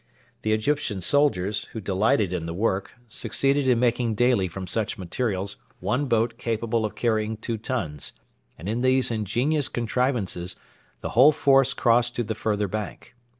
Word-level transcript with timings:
The 0.41 0.51
Egyptian 0.51 0.99
soldiers, 0.99 1.65
who 1.73 1.79
delighted 1.79 2.33
in 2.33 2.47
the 2.47 2.55
work, 2.55 2.93
succeeded 3.07 3.67
in 3.67 3.77
making 3.79 4.15
daily 4.15 4.47
from 4.47 4.65
such 4.65 4.97
materials 4.97 5.57
one 5.79 6.07
boat 6.07 6.39
capable 6.39 6.85
of 6.85 6.95
carrying 6.95 7.37
two 7.37 7.59
tons; 7.59 8.11
and 8.57 8.67
in 8.67 8.81
these 8.81 9.11
ingenious 9.11 9.69
contrivances 9.69 10.55
the 11.01 11.09
whole 11.09 11.31
force 11.31 11.75
crossed 11.75 12.15
to 12.15 12.23
the 12.23 12.33
further 12.33 12.67
bank. 12.67 13.13